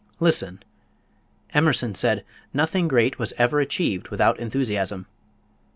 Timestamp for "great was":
2.87-3.33